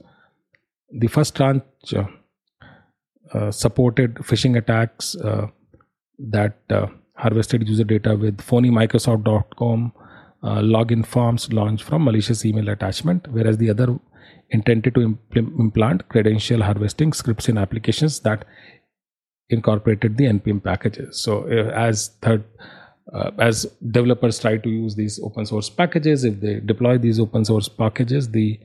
The 0.91 1.09
first 1.09 1.37
tranche 1.37 1.63
uh, 1.95 2.05
uh, 3.35 3.51
supported 3.51 4.15
phishing 4.17 4.57
attacks 4.57 5.15
uh, 5.17 5.49
that 6.19 6.59
uh, 6.71 6.87
harvested 7.17 7.69
user 7.69 7.85
data 7.85 8.17
with 8.17 8.41
phony 8.41 8.71
Microsoft.com 8.71 9.93
uh, 10.43 10.61
login 10.61 11.05
forms 11.05 11.53
launched 11.53 11.85
from 11.85 12.05
malicious 12.05 12.45
email 12.45 12.69
attachment, 12.69 13.27
whereas 13.33 13.59
the 13.59 13.69
other 13.69 13.99
intended 14.51 14.95
to 14.95 15.01
impl- 15.01 15.59
implant 15.59 16.09
credential 16.09 16.63
harvesting 16.63 17.13
scripts 17.13 17.49
in 17.49 17.59
applications 17.59 18.21
that 18.21 18.45
incorporated 19.49 20.17
the 20.17 20.25
npm 20.25 20.63
packages. 20.63 21.21
So, 21.21 21.45
uh, 21.45 21.71
as 21.71 22.11
third 22.23 22.45
uh, 23.13 23.31
as 23.39 23.65
developers 23.91 24.39
try 24.39 24.57
to 24.57 24.69
use 24.69 24.95
these 24.97 25.21
open 25.23 25.47
source 25.47 25.71
packages, 25.71 26.25
if 26.25 26.41
they 26.41 26.61
deploy 26.61 26.99
these 26.99 27.21
open 27.21 27.45
source 27.45 27.69
packages, 27.69 28.31
the 28.31 28.59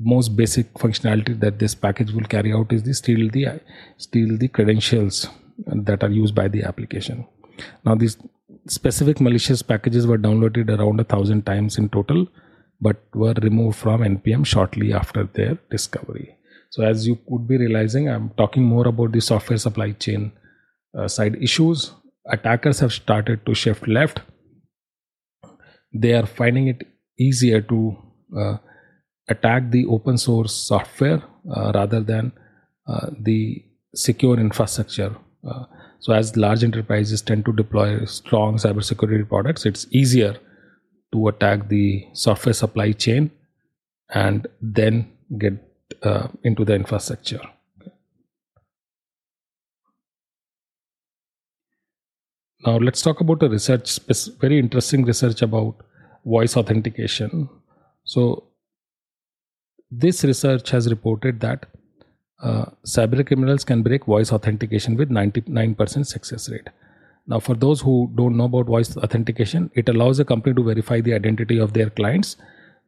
most 0.00 0.36
basic 0.36 0.72
functionality 0.74 1.38
that 1.40 1.58
this 1.58 1.74
package 1.74 2.12
will 2.12 2.24
carry 2.24 2.52
out 2.52 2.72
is 2.72 2.82
the 2.82 2.92
steal 2.92 3.30
the 3.30 3.60
steal 3.96 4.36
the 4.36 4.48
credentials 4.48 5.28
that 5.66 6.02
are 6.02 6.10
used 6.10 6.34
by 6.34 6.48
the 6.48 6.62
application. 6.62 7.26
Now 7.84 7.94
these 7.94 8.18
specific 8.68 9.20
malicious 9.20 9.62
packages 9.62 10.06
were 10.06 10.18
downloaded 10.18 10.68
around 10.76 11.00
a 11.00 11.04
thousand 11.04 11.46
times 11.46 11.78
in 11.78 11.88
total, 11.88 12.26
but 12.80 13.02
were 13.14 13.34
removed 13.42 13.78
from 13.78 14.00
npm 14.00 14.44
shortly 14.44 14.92
after 14.92 15.24
their 15.24 15.56
discovery. 15.70 16.36
So 16.70 16.82
as 16.82 17.06
you 17.06 17.16
could 17.28 17.48
be 17.48 17.56
realizing, 17.56 18.08
I'm 18.10 18.30
talking 18.36 18.62
more 18.62 18.86
about 18.88 19.12
the 19.12 19.20
software 19.20 19.56
supply 19.56 19.92
chain 19.92 20.32
uh, 20.98 21.08
side 21.08 21.36
issues. 21.40 21.92
Attackers 22.28 22.80
have 22.80 22.92
started 22.92 23.44
to 23.46 23.54
shift 23.54 23.86
left. 23.86 24.20
They 25.92 26.12
are 26.12 26.26
finding 26.26 26.68
it 26.68 26.86
easier 27.18 27.60
to 27.62 27.96
uh, 28.36 28.56
attack 29.28 29.70
the 29.70 29.86
open 29.86 30.18
source 30.18 30.52
software 30.52 31.22
uh, 31.54 31.72
rather 31.74 32.00
than 32.00 32.32
uh, 32.88 33.10
the 33.20 33.64
secure 33.94 34.38
infrastructure. 34.38 35.16
Uh, 35.48 35.64
so, 36.00 36.12
as 36.12 36.36
large 36.36 36.62
enterprises 36.62 37.22
tend 37.22 37.44
to 37.46 37.52
deploy 37.52 38.04
strong 38.04 38.56
cybersecurity 38.56 39.28
products, 39.28 39.64
it's 39.64 39.86
easier 39.90 40.36
to 41.12 41.28
attack 41.28 41.68
the 41.68 42.04
software 42.12 42.52
supply 42.52 42.92
chain 42.92 43.30
and 44.14 44.46
then 44.60 45.10
get 45.38 45.54
uh, 46.02 46.28
into 46.44 46.64
the 46.64 46.74
infrastructure. 46.74 47.40
Now, 52.64 52.78
let's 52.78 53.02
talk 53.02 53.20
about 53.20 53.42
a 53.42 53.48
research, 53.48 53.98
very 54.40 54.58
interesting 54.58 55.04
research 55.04 55.42
about 55.42 55.76
voice 56.24 56.56
authentication. 56.56 57.48
So, 58.04 58.44
this 59.90 60.24
research 60.24 60.70
has 60.70 60.88
reported 60.88 61.40
that 61.40 61.66
uh, 62.42 62.66
cyber 62.84 63.26
criminals 63.26 63.64
can 63.64 63.82
break 63.82 64.06
voice 64.06 64.32
authentication 64.32 64.96
with 64.96 65.10
99% 65.10 66.06
success 66.06 66.48
rate. 66.48 66.68
Now, 67.26 67.40
for 67.40 67.54
those 67.54 67.80
who 67.80 68.10
don't 68.14 68.36
know 68.36 68.44
about 68.44 68.66
voice 68.66 68.96
authentication, 68.96 69.70
it 69.74 69.88
allows 69.88 70.18
a 70.18 70.24
company 70.24 70.54
to 70.54 70.62
verify 70.62 71.00
the 71.00 71.12
identity 71.14 71.58
of 71.58 71.72
their 71.72 71.90
clients 71.90 72.36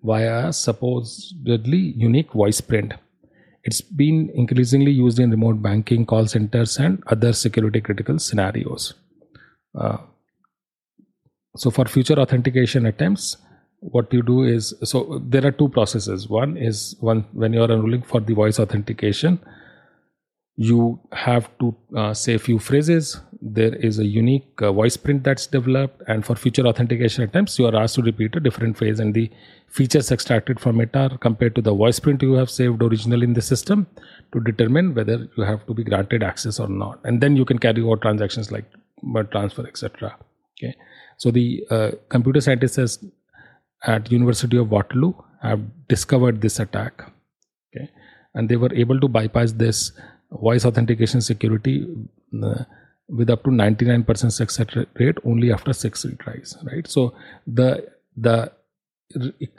via 0.02 0.52
supposedly 0.52 1.78
unique 1.96 2.32
voice 2.32 2.60
print. 2.60 2.94
It's 3.64 3.80
been 3.80 4.30
increasingly 4.34 4.92
used 4.92 5.18
in 5.18 5.30
remote 5.30 5.60
banking, 5.60 6.06
call 6.06 6.26
centers, 6.26 6.78
and 6.78 7.02
other 7.08 7.32
security 7.32 7.80
critical 7.80 8.18
scenarios. 8.18 8.94
Uh, 9.74 9.98
so, 11.56 11.70
for 11.70 11.86
future 11.86 12.18
authentication 12.18 12.86
attempts, 12.86 13.36
what 13.80 14.12
you 14.12 14.22
do 14.22 14.42
is 14.42 14.74
so 14.82 15.20
there 15.24 15.46
are 15.46 15.52
two 15.52 15.68
processes. 15.68 16.28
One 16.28 16.56
is 16.56 16.96
one 17.00 17.24
when 17.32 17.52
you 17.52 17.62
are 17.62 17.70
enrolling 17.70 18.02
for 18.02 18.20
the 18.20 18.34
voice 18.34 18.58
authentication 18.58 19.40
you 20.60 20.98
have 21.12 21.48
to 21.60 21.74
uh, 21.96 22.12
say 22.12 22.34
a 22.34 22.38
few 22.38 22.58
phrases. 22.58 23.20
There 23.40 23.76
is 23.76 24.00
a 24.00 24.04
unique 24.04 24.60
uh, 24.60 24.72
voice 24.72 24.96
print 24.96 25.22
that's 25.22 25.46
developed 25.46 26.02
and 26.08 26.26
for 26.26 26.34
future 26.34 26.66
authentication 26.66 27.22
attempts 27.22 27.56
you 27.60 27.66
are 27.66 27.76
asked 27.76 27.94
to 27.94 28.02
repeat 28.02 28.34
a 28.34 28.40
different 28.40 28.76
phrase 28.76 28.98
and 28.98 29.14
the 29.14 29.30
features 29.68 30.10
extracted 30.10 30.58
from 30.58 30.80
it 30.80 30.96
are 30.96 31.16
compared 31.18 31.54
to 31.54 31.62
the 31.62 31.72
voice 31.72 32.00
print 32.00 32.22
you 32.22 32.32
have 32.32 32.50
saved 32.50 32.82
originally 32.82 33.22
in 33.22 33.34
the 33.34 33.40
system 33.40 33.86
to 34.32 34.40
determine 34.40 34.96
whether 34.96 35.28
you 35.36 35.44
have 35.44 35.64
to 35.66 35.74
be 35.74 35.84
granted 35.84 36.24
access 36.24 36.58
or 36.58 36.66
not. 36.66 36.98
And 37.04 37.20
then 37.20 37.36
you 37.36 37.44
can 37.44 37.60
carry 37.60 37.88
out 37.88 38.02
transactions 38.02 38.50
like 38.50 38.64
transfer 39.30 39.66
etc 39.66 40.16
okay 40.58 40.74
so 41.18 41.30
the 41.30 41.64
uh, 41.70 41.90
computer 42.08 42.40
scientists 42.40 43.04
at 43.84 44.10
University 44.10 44.56
of 44.56 44.70
Waterloo 44.70 45.12
have 45.42 45.60
discovered 45.88 46.40
this 46.40 46.58
attack. 46.58 47.02
Okay, 47.76 47.90
and 48.34 48.48
they 48.48 48.56
were 48.56 48.72
able 48.74 49.00
to 49.00 49.08
bypass 49.08 49.52
this 49.52 49.92
voice 50.30 50.64
authentication 50.64 51.20
security 51.20 51.86
uh, 52.42 52.64
with 53.08 53.30
up 53.30 53.42
to 53.44 53.50
99% 53.50 54.32
success 54.32 54.66
rate 54.94 55.16
only 55.24 55.52
after 55.52 55.72
six 55.72 56.04
retries. 56.04 56.56
Right. 56.64 56.86
So 56.86 57.14
the 57.46 57.88
the 58.16 58.52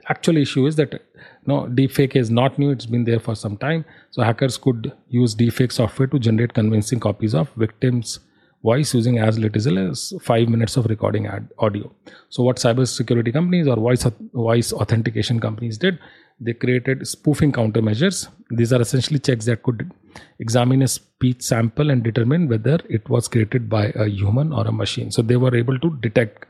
actual 0.08 0.38
issue 0.38 0.68
is 0.68 0.76
that 0.76 1.02
no 1.48 1.66
deepfake 1.66 2.16
is 2.16 2.30
not 2.30 2.60
new 2.60 2.70
it's 2.70 2.86
been 2.86 3.04
there 3.04 3.20
for 3.20 3.34
some 3.34 3.58
time 3.58 3.84
so 4.12 4.22
hackers 4.22 4.58
could 4.58 4.94
use 5.08 5.34
deepfake 5.34 5.72
software 5.72 6.08
to 6.08 6.20
generate 6.20 6.54
convincing 6.54 7.00
copies 7.00 7.34
of 7.34 7.50
victims 7.56 8.20
voice 8.64 8.94
using 8.94 9.20
as 9.20 9.40
little 9.40 9.80
as 9.80 10.14
five 10.22 10.50
minutes 10.50 10.76
of 10.78 10.86
recording 10.86 11.28
ad- 11.28 11.50
audio. 11.60 11.92
So, 12.30 12.44
what 12.44 12.58
cybersecurity 12.58 13.34
companies 13.34 13.68
or 13.68 13.76
voice 13.76 14.06
voice 14.34 14.74
authentication 14.74 15.40
companies 15.40 15.78
did, 15.78 16.00
they 16.40 16.54
created 16.54 17.08
spoofing 17.08 17.52
countermeasures. 17.52 18.28
These 18.50 18.74
are 18.74 18.82
essentially 18.82 19.20
checks 19.20 19.46
that 19.46 19.64
could 19.64 19.92
examine 20.40 20.82
a 20.82 20.88
speech 20.88 21.42
sample 21.42 21.90
and 21.90 22.04
determine 22.04 22.48
whether 22.48 22.80
it 22.90 23.08
was 23.10 23.28
created 23.28 23.70
by 23.70 23.88
a 23.96 24.08
human 24.08 24.52
or 24.52 24.68
a 24.68 24.72
machine. 24.72 25.12
So, 25.12 25.22
they 25.22 25.38
were 25.38 25.56
able 25.56 25.80
to 25.80 25.98
detect 26.02 26.46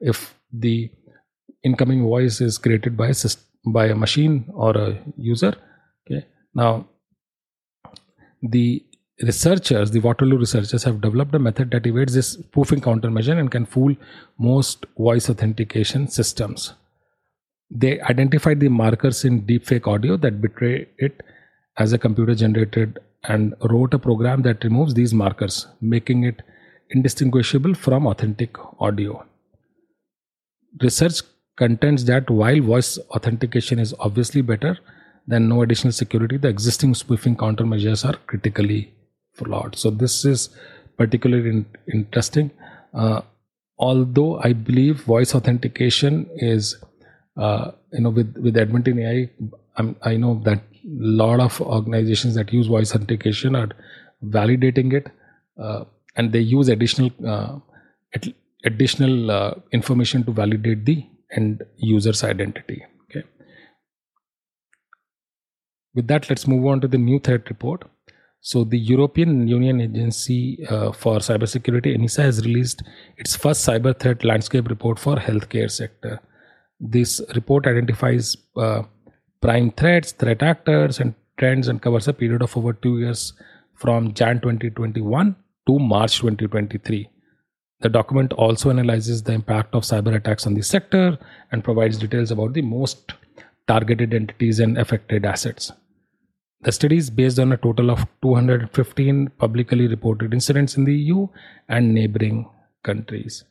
if 0.00 0.34
the 0.52 0.90
incoming 1.62 2.02
voice 2.02 2.40
is 2.40 2.58
created 2.58 2.96
by 2.96 3.08
a 3.08 3.14
by 3.66 3.86
a 3.86 3.94
machine 3.94 4.46
or 4.54 4.76
a 4.76 4.98
user. 5.16 5.54
Okay. 6.06 6.26
Now, 6.54 6.88
the 8.42 8.84
researchers, 9.22 9.90
the 9.90 10.00
Waterloo 10.00 10.38
researchers, 10.38 10.82
have 10.84 11.00
developed 11.00 11.34
a 11.34 11.38
method 11.38 11.70
that 11.70 11.86
evades 11.86 12.14
this 12.14 12.32
spoofing 12.32 12.80
countermeasure 12.80 13.38
and 13.38 13.50
can 13.50 13.66
fool 13.66 13.94
most 14.38 14.86
voice 14.98 15.28
authentication 15.28 16.08
systems. 16.08 16.74
They 17.70 18.00
identified 18.00 18.60
the 18.60 18.68
markers 18.68 19.24
in 19.24 19.42
deepfake 19.42 19.86
audio 19.86 20.16
that 20.18 20.40
betray 20.40 20.88
it 20.98 21.22
as 21.76 21.92
a 21.92 21.98
computer 21.98 22.34
generated 22.34 22.98
and 23.24 23.54
wrote 23.70 23.94
a 23.94 23.98
program 23.98 24.42
that 24.42 24.64
removes 24.64 24.94
these 24.94 25.12
markers, 25.12 25.66
making 25.80 26.24
it 26.24 26.42
indistinguishable 26.90 27.74
from 27.74 28.06
authentic 28.06 28.56
audio. 28.80 29.24
Research 30.82 31.20
contends 31.56 32.04
that 32.06 32.30
while 32.30 32.60
voice 32.60 32.98
authentication 33.10 33.78
is 33.78 33.94
obviously 34.00 34.40
better 34.40 34.78
than 35.26 35.48
no 35.48 35.62
additional 35.62 35.92
security, 35.92 36.38
the 36.38 36.48
existing 36.48 36.94
spoofing 36.94 37.36
countermeasures 37.36 38.08
are 38.08 38.16
critically 38.26 38.92
flawed. 39.34 39.76
So 39.76 39.90
this 39.90 40.24
is 40.24 40.50
particularly 40.96 41.50
in, 41.50 41.66
interesting. 41.92 42.50
Uh, 42.94 43.22
although 43.78 44.38
I 44.40 44.52
believe 44.52 45.02
voice 45.02 45.34
authentication 45.34 46.28
is, 46.36 46.76
uh, 47.36 47.72
you 47.92 48.00
know, 48.00 48.10
with 48.10 48.36
with 48.36 48.56
Edmonton 48.56 48.98
AI, 48.98 49.30
I'm, 49.76 49.96
i 50.02 50.16
know 50.16 50.40
that 50.44 50.58
a 50.58 51.14
lot 51.22 51.40
of 51.40 51.60
organizations 51.60 52.34
that 52.34 52.52
use 52.52 52.66
voice 52.66 52.94
authentication 52.94 53.56
are 53.56 53.70
validating 54.24 54.92
it, 54.92 55.10
uh, 55.58 55.84
and 56.16 56.32
they 56.32 56.40
use 56.40 56.68
additional 56.68 57.10
uh, 57.26 57.58
additional 58.64 59.30
uh, 59.30 59.54
information 59.72 60.24
to 60.24 60.32
validate 60.32 60.84
the 60.84 61.06
end 61.32 61.62
user's 61.76 62.22
identity. 62.24 62.82
Okay. 63.04 63.24
With 65.94 66.08
that, 66.08 66.28
let's 66.28 66.46
move 66.46 66.66
on 66.66 66.80
to 66.80 66.88
the 66.88 66.98
new 66.98 67.18
threat 67.18 67.48
report. 67.48 67.84
So, 68.42 68.64
the 68.64 68.78
European 68.78 69.46
Union 69.46 69.80
Agency 69.82 70.66
uh, 70.66 70.92
for 70.92 71.18
Cybersecurity, 71.18 71.94
ENISA, 71.94 72.22
has 72.22 72.44
released 72.46 72.82
its 73.18 73.36
first 73.36 73.66
cyber 73.68 73.98
threat 73.98 74.24
landscape 74.24 74.68
report 74.68 74.98
for 74.98 75.16
healthcare 75.16 75.70
sector. 75.70 76.20
This 76.80 77.20
report 77.34 77.66
identifies 77.66 78.36
uh, 78.56 78.84
prime 79.42 79.70
threats, 79.72 80.12
threat 80.12 80.42
actors, 80.42 81.00
and 81.00 81.14
trends 81.36 81.68
and 81.68 81.82
covers 81.82 82.08
a 82.08 82.14
period 82.14 82.40
of 82.40 82.56
over 82.56 82.72
two 82.72 82.98
years 82.98 83.34
from 83.74 84.14
Jan 84.14 84.40
2021 84.40 85.36
to 85.66 85.78
March 85.78 86.16
2023. 86.16 87.10
The 87.80 87.88
document 87.88 88.32
also 88.34 88.70
analyzes 88.70 89.22
the 89.22 89.32
impact 89.32 89.74
of 89.74 89.82
cyber 89.82 90.14
attacks 90.14 90.46
on 90.46 90.54
the 90.54 90.62
sector 90.62 91.18
and 91.52 91.64
provides 91.64 91.98
details 91.98 92.30
about 92.30 92.54
the 92.54 92.62
most 92.62 93.12
targeted 93.66 94.12
entities 94.12 94.60
and 94.60 94.78
affected 94.78 95.24
assets. 95.24 95.72
The 96.62 96.72
study 96.72 96.98
is 96.98 97.08
based 97.08 97.38
on 97.38 97.52
a 97.52 97.56
total 97.56 97.90
of 97.90 98.06
215 98.22 99.30
publicly 99.38 99.86
reported 99.88 100.34
incidents 100.34 100.76
in 100.76 100.84
the 100.84 100.94
EU 100.94 101.26
and 101.68 101.94
neighboring 101.94 102.50
countries. 102.82 103.44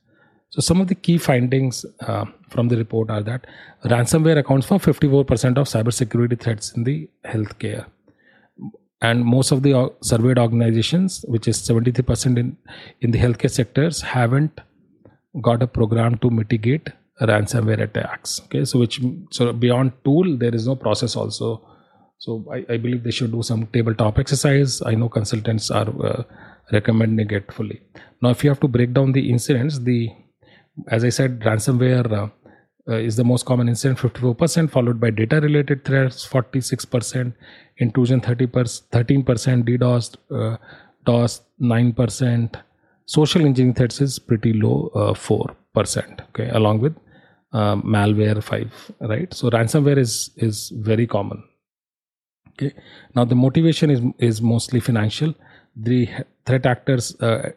So, 0.51 0.61
some 0.61 0.79
of 0.81 0.87
the 0.87 0.95
key 0.95 1.17
findings 1.17 1.85
uh, 2.01 2.25
from 2.49 2.67
the 2.67 2.77
report 2.77 3.09
are 3.09 3.21
that 3.23 3.45
ransomware 3.85 4.37
accounts 4.37 4.67
for 4.67 4.77
54% 4.77 5.57
of 5.57 5.67
cybersecurity 5.67 6.39
threats 6.39 6.71
in 6.73 6.83
the 6.83 7.09
healthcare. 7.25 7.85
And 9.01 9.25
most 9.25 9.51
of 9.51 9.63
the 9.63 9.91
surveyed 10.01 10.37
organizations, 10.37 11.23
which 11.27 11.47
is 11.47 11.57
73% 11.57 12.37
in, 12.37 12.57
in 13.01 13.11
the 13.11 13.19
healthcare 13.19 13.49
sectors, 13.49 14.01
haven't 14.01 14.59
got 15.41 15.63
a 15.63 15.67
program 15.67 16.17
to 16.17 16.29
mitigate 16.29 16.89
ransomware 17.21 17.81
attacks. 17.81 18.41
Okay, 18.45 18.65
so 18.65 18.79
which 18.79 19.01
so 19.31 19.51
beyond 19.53 19.93
tool, 20.03 20.37
there 20.37 20.53
is 20.53 20.67
no 20.67 20.75
process 20.75 21.15
also 21.15 21.61
so 22.19 22.45
I, 22.51 22.73
I 22.73 22.77
believe 22.77 23.03
they 23.03 23.11
should 23.11 23.31
do 23.31 23.41
some 23.41 23.65
tabletop 23.67 24.19
exercise. 24.19 24.81
I 24.85 24.93
know 24.93 25.07
consultants 25.07 25.71
are 25.71 25.89
uh, 26.05 26.23
recommending 26.71 27.31
it 27.31 27.51
fully. 27.51 27.81
Now, 28.21 28.29
if 28.29 28.43
you 28.43 28.49
have 28.49 28.59
to 28.59 28.67
break 28.67 28.93
down 28.93 29.13
the 29.13 29.29
incidents, 29.29 29.79
the 29.79 30.09
as 30.87 31.03
I 31.03 31.09
said, 31.09 31.39
ransomware 31.39 32.11
uh, 32.11 32.27
uh, 32.89 32.97
is 32.97 33.15
the 33.15 33.23
most 33.23 33.45
common 33.45 33.69
incident, 33.69 33.99
54%, 33.99 34.69
followed 34.69 34.99
by 34.99 35.09
data-related 35.09 35.85
threats, 35.85 36.27
46%, 36.27 37.33
intrusion, 37.77 38.21
30%, 38.21 38.83
13%, 38.91 39.63
DDoS, 39.63 40.15
uh, 40.31 40.57
DOS, 41.05 41.41
9%, 41.61 42.61
social 43.05 43.45
engineering 43.45 43.73
threats 43.73 44.01
is 44.01 44.19
pretty 44.19 44.53
low, 44.53 44.91
4%. 44.95 45.49
Uh, 45.75 46.23
okay, 46.29 46.49
along 46.49 46.79
with 46.79 46.95
uh, 47.53 47.75
malware, 47.77 48.43
five. 48.43 48.71
Right. 48.99 49.33
So 49.33 49.49
ransomware 49.49 49.97
is 49.97 50.31
is 50.37 50.69
very 50.69 51.07
common 51.07 51.43
okay. 52.59 52.73
Now 53.15 53.25
the 53.25 53.35
motivation 53.35 53.89
is 53.89 54.01
is 54.19 54.41
mostly 54.41 54.79
financial. 54.79 55.33
The 55.75 56.09
threat 56.45 56.65
actors 56.65 57.15
uh, 57.21 57.51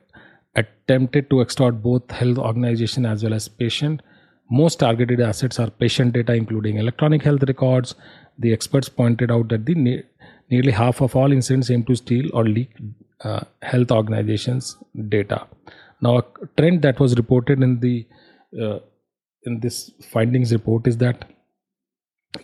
attempted 0.54 1.28
to 1.30 1.40
extort 1.40 1.82
both 1.82 2.10
health 2.10 2.38
organization 2.38 3.06
as 3.06 3.22
well 3.24 3.34
as 3.34 3.48
patient. 3.48 4.02
Most 4.50 4.80
targeted 4.80 5.20
assets 5.20 5.58
are 5.58 5.70
patient 5.70 6.12
data 6.12 6.34
including 6.34 6.76
electronic 6.76 7.22
health 7.22 7.42
records. 7.48 7.94
The 8.38 8.52
experts 8.52 8.88
pointed 8.88 9.30
out 9.30 9.48
that 9.48 9.66
the 9.66 9.74
ne- 9.74 10.02
nearly 10.50 10.72
half 10.72 11.00
of 11.00 11.16
all 11.16 11.32
incidents 11.32 11.70
aim 11.70 11.84
to 11.84 11.96
steal 11.96 12.30
or 12.34 12.44
leak 12.44 12.70
uh, 13.24 13.40
health 13.62 13.90
organizations 13.90 14.76
data. 15.08 15.46
Now 16.00 16.18
a 16.18 16.24
trend 16.56 16.82
that 16.82 17.00
was 17.00 17.16
reported 17.16 17.62
in 17.62 17.80
the 17.80 18.06
uh, 18.60 18.80
in 19.44 19.60
this 19.60 19.90
findings 20.10 20.52
report 20.52 20.86
is 20.86 20.98
that 20.98 21.24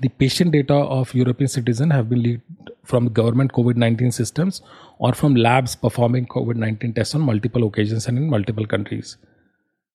the 0.01 0.09
patient 0.09 0.53
data 0.53 0.75
of 0.75 1.15
European 1.15 1.49
citizens 1.49 1.93
have 1.93 2.09
been 2.09 2.23
leaked 2.23 2.71
from 2.85 3.09
government 3.09 3.53
COVID 3.53 3.77
19 3.77 4.13
systems 4.13 4.63
or 4.99 5.13
from 5.15 5.35
labs 5.35 5.75
performing 5.75 6.27
COVID 6.27 6.57
19 6.57 6.95
tests 6.95 7.15
on 7.15 7.23
multiple 7.23 7.67
occasions 7.67 8.07
and 8.07 8.19
in 8.19 8.29
multiple 8.29 8.67
countries. 8.67 9.17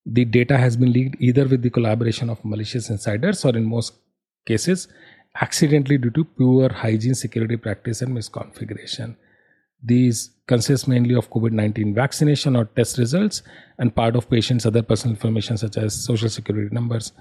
The 0.06 0.26
data 0.26 0.58
has 0.58 0.76
been 0.76 0.92
leaked 0.92 1.16
either 1.20 1.48
with 1.48 1.62
the 1.62 1.70
collaboration 1.70 2.30
of 2.30 2.44
malicious 2.44 2.90
insiders 2.90 3.46
or, 3.46 3.56
in 3.56 3.66
most 3.66 3.94
cases, 4.46 4.88
accidentally 5.40 5.98
due 5.98 6.10
to 6.12 6.26
poor 6.26 6.70
hygiene, 6.70 7.16
security 7.16 7.56
practice, 7.56 8.02
and 8.02 8.16
misconfiguration. 8.16 9.16
These 9.82 10.32
consist 10.48 10.88
mainly 10.88 11.16
of 11.16 11.30
COVID 11.30 11.52
19 11.52 11.94
vaccination 11.94 12.56
or 12.56 12.66
test 12.66 12.98
results 12.98 13.44
and 13.78 13.96
part 13.96 14.16
of 14.16 14.30
patients' 14.30 14.66
other 14.66 14.82
personal 14.82 15.16
information, 15.16 15.58
such 15.58 15.78
as 15.78 15.94
social 15.94 16.30
security 16.30 16.74
numbers 16.74 17.14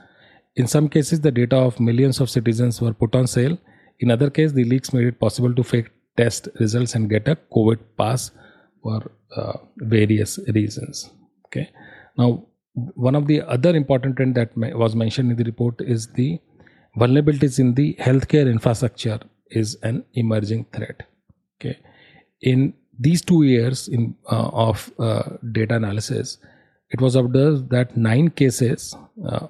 in 0.56 0.66
some 0.66 0.88
cases, 0.88 1.20
the 1.20 1.30
data 1.30 1.56
of 1.56 1.80
millions 1.80 2.20
of 2.20 2.28
citizens 2.28 2.80
were 2.80 2.92
put 2.92 3.14
on 3.14 3.26
sale. 3.26 3.58
In 4.00 4.10
other 4.10 4.28
cases, 4.30 4.52
the 4.52 4.64
leaks 4.64 4.92
made 4.92 5.06
it 5.06 5.18
possible 5.18 5.54
to 5.54 5.62
fake 5.62 5.90
test 6.16 6.48
results 6.60 6.94
and 6.94 7.08
get 7.08 7.26
a 7.28 7.36
COVID 7.54 7.78
pass 7.96 8.30
for 8.82 9.10
uh, 9.36 9.54
various 9.76 10.38
reasons. 10.54 11.10
Okay. 11.46 11.70
Now, 12.18 12.46
one 12.74 13.14
of 13.14 13.26
the 13.26 13.42
other 13.42 13.74
important 13.74 14.16
trend 14.16 14.34
that 14.34 14.50
was 14.56 14.94
mentioned 14.94 15.30
in 15.30 15.36
the 15.36 15.44
report 15.44 15.80
is 15.80 16.08
the 16.08 16.40
vulnerabilities 16.98 17.58
in 17.58 17.74
the 17.74 17.94
healthcare 17.94 18.50
infrastructure 18.50 19.20
is 19.50 19.76
an 19.82 20.04
emerging 20.14 20.66
threat. 20.72 21.06
Okay. 21.60 21.78
In 22.42 22.74
these 22.98 23.22
two 23.22 23.44
years 23.44 23.88
in 23.88 24.14
uh, 24.30 24.48
of 24.52 24.92
uh, 24.98 25.22
data 25.52 25.76
analysis, 25.76 26.38
it 26.90 27.00
was 27.00 27.14
observed 27.14 27.70
that 27.70 27.96
nine 27.96 28.28
cases 28.28 28.94
uh, 29.26 29.46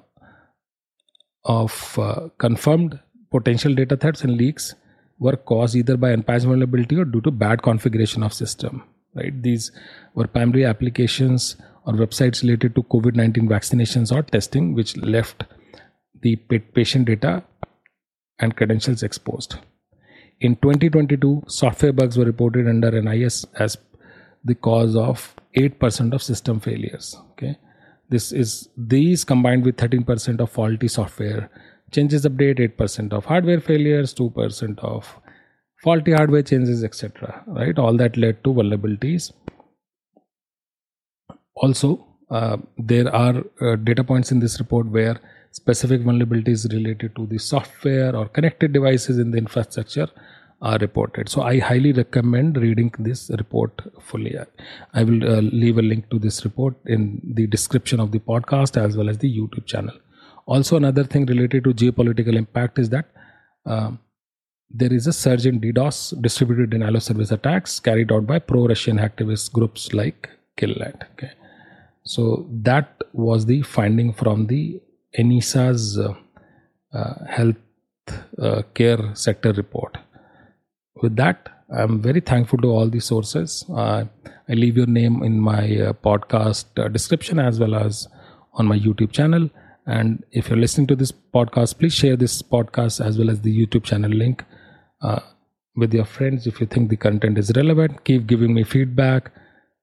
of 1.45 1.99
uh, 1.99 2.29
confirmed 2.37 2.99
potential 3.31 3.73
data 3.73 3.97
threats 3.97 4.23
and 4.23 4.37
leaks 4.37 4.75
were 5.19 5.35
caused 5.35 5.75
either 5.75 5.97
by 5.97 6.11
unpatched 6.11 6.45
vulnerability 6.45 6.95
or 6.95 7.05
due 7.05 7.21
to 7.21 7.31
bad 7.31 7.61
configuration 7.61 8.23
of 8.23 8.33
system 8.33 8.83
right? 9.15 9.41
These 9.41 9.71
were 10.13 10.27
primary 10.27 10.65
applications 10.65 11.55
or 11.85 11.93
websites 11.93 12.41
related 12.43 12.75
to 12.75 12.83
covid-19 12.83 13.47
vaccinations 13.47 14.15
or 14.15 14.23
testing 14.23 14.73
which 14.73 14.95
left 14.97 15.43
the 16.21 16.35
patient 16.37 17.05
data 17.05 17.43
and 18.39 18.55
credentials 18.55 19.03
exposed. 19.03 19.57
In 20.39 20.55
2022 20.55 21.43
software 21.47 21.93
bugs 21.93 22.17
were 22.17 22.25
reported 22.25 22.67
under 22.67 23.01
NIS 23.01 23.45
as 23.59 23.77
the 24.43 24.55
cause 24.55 24.95
of 24.95 25.35
8% 25.55 26.13
of 26.13 26.23
system 26.23 26.59
failures 26.59 27.15
okay 27.31 27.57
this 28.13 28.31
is 28.31 28.69
these 28.93 29.23
combined 29.23 29.65
with 29.65 29.77
13% 29.77 30.39
of 30.39 30.49
faulty 30.51 30.87
software 30.87 31.49
changes 31.91 32.25
update, 32.25 32.59
8% 32.77 33.13
of 33.13 33.25
hardware 33.25 33.59
failures, 33.59 34.13
2% 34.13 34.79
of 34.79 35.15
faulty 35.83 36.13
hardware 36.13 36.43
changes, 36.43 36.83
etc. 36.83 37.43
Right? 37.47 37.77
All 37.77 37.97
that 37.97 38.17
led 38.17 38.43
to 38.43 38.53
vulnerabilities. 38.53 39.31
Also, 41.55 42.05
uh, 42.29 42.57
there 42.77 43.13
are 43.15 43.43
uh, 43.61 43.75
data 43.75 44.03
points 44.03 44.31
in 44.31 44.39
this 44.39 44.59
report 44.59 44.87
where 44.87 45.19
specific 45.51 46.01
vulnerabilities 46.01 46.71
related 46.73 47.15
to 47.15 47.27
the 47.27 47.37
software 47.37 48.15
or 48.15 48.27
connected 48.27 48.73
devices 48.73 49.19
in 49.19 49.31
the 49.31 49.37
infrastructure 49.37 50.07
are 50.63 50.77
reported. 50.77 51.29
So 51.29 51.41
I 51.41 51.59
highly 51.59 51.91
recommend 51.91 52.57
reading 52.57 52.91
this 52.97 53.29
report 53.37 53.81
fully. 54.01 54.35
I 54.93 55.03
will 55.03 55.23
uh, 55.29 55.41
leave 55.41 55.77
a 55.77 55.81
link 55.81 56.09
to 56.09 56.19
this 56.19 56.43
report 56.45 56.75
in 56.85 57.21
the 57.23 57.47
description 57.47 57.99
of 57.99 58.11
the 58.11 58.19
podcast 58.19 58.81
as 58.81 58.95
well 58.95 59.09
as 59.09 59.17
the 59.17 59.31
YouTube 59.37 59.65
channel. 59.65 59.95
Also, 60.45 60.77
another 60.77 61.03
thing 61.03 61.25
related 61.25 61.65
to 61.65 61.73
geopolitical 61.73 62.35
impact 62.35 62.79
is 62.79 62.89
that 62.89 63.05
uh, 63.65 63.91
there 64.69 64.91
is 64.91 65.05
a 65.05 65.13
surge 65.13 65.45
in 65.45 65.59
DDoS 65.59 66.21
distributed 66.21 66.69
denial 66.69 66.95
of 66.95 67.03
service 67.03 67.31
attacks 67.31 67.79
carried 67.79 68.11
out 68.11 68.25
by 68.25 68.39
pro-Russian 68.39 68.97
activist 68.97 69.51
groups 69.51 69.93
like 69.93 70.29
Killnet. 70.57 71.03
Okay, 71.13 71.31
so 72.03 72.47
that 72.51 73.03
was 73.13 73.45
the 73.45 73.61
finding 73.61 74.13
from 74.13 74.47
the 74.47 74.81
ENISA's 75.17 75.99
uh, 75.99 76.13
uh, 76.93 77.25
health 77.25 77.55
uh, 78.41 78.63
care 78.73 79.11
sector 79.13 79.53
report 79.53 79.97
with 81.03 81.15
that 81.15 81.49
i'm 81.81 82.01
very 82.01 82.21
thankful 82.31 82.59
to 82.63 82.69
all 82.69 82.89
the 82.95 82.99
sources. 82.99 83.65
Uh, 83.69 84.05
i 84.49 84.53
leave 84.53 84.77
your 84.77 84.91
name 84.99 85.21
in 85.23 85.39
my 85.39 85.63
uh, 85.87 85.93
podcast 86.07 86.83
uh, 86.83 86.87
description 86.87 87.39
as 87.39 87.59
well 87.59 87.75
as 87.75 88.07
on 88.53 88.67
my 88.67 88.77
youtube 88.77 89.11
channel. 89.11 89.49
And 89.85 90.23
if 90.31 90.47
you're 90.47 90.63
listening 90.63 90.87
to 90.87 90.95
this 90.95 91.11
podcast 91.11 91.77
please 91.79 91.93
share 91.93 92.15
this 92.15 92.41
podcast 92.41 93.05
as 93.05 93.17
well 93.17 93.29
as 93.29 93.41
the 93.41 93.53
youtube 93.59 93.83
channel 93.83 94.11
link 94.11 94.45
uh, 95.01 95.19
with 95.75 95.93
your 95.93 96.05
friends. 96.05 96.47
If 96.47 96.61
you 96.61 96.67
think 96.67 96.89
the 96.89 96.95
content 97.07 97.37
is 97.37 97.51
relevant 97.55 98.03
keep 98.05 98.27
giving 98.27 98.53
me 98.53 98.63
feedback 98.63 99.31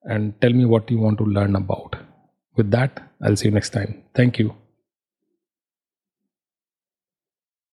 and 0.04 0.40
tell 0.40 0.52
me 0.52 0.64
what 0.64 0.90
you 0.90 0.98
want 0.98 1.18
to 1.18 1.24
learn 1.24 1.56
about. 1.56 1.96
With 2.56 2.70
that 2.70 3.02
i'll 3.22 3.37
see 3.37 3.48
you 3.48 3.54
next 3.61 3.70
time. 3.70 4.02
Thank 4.14 4.38
you 4.38 4.60